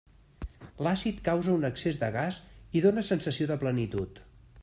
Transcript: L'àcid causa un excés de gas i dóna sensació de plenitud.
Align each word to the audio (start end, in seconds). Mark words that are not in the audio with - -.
L'àcid 0.87 1.19
causa 1.27 1.51
un 1.57 1.67
excés 1.69 2.01
de 2.05 2.09
gas 2.17 2.39
i 2.79 2.83
dóna 2.87 3.05
sensació 3.13 3.51
de 3.53 3.59
plenitud. 3.65 4.23